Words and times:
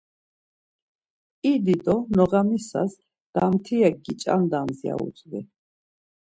İdi 1.51 1.75
do 1.83 1.95
noğamisas 2.15 2.93
damtirek 3.33 3.97
giç̌andams 4.05 4.79
ya 4.87 4.95
utzvi. 5.05 5.41